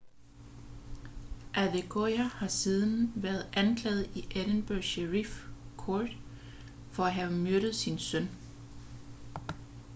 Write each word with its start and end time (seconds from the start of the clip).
adekoya 1.53 2.23
har 2.29 2.47
siden 2.47 3.13
været 3.15 3.49
anklaget 3.53 4.09
i 4.15 4.27
edinburgh 4.35 4.81
sheriff 4.83 5.45
court 5.77 6.09
for 6.91 7.03
at 7.03 7.13
have 7.13 7.31
myrdet 7.31 7.75
sin 7.75 7.97
søn 7.97 8.29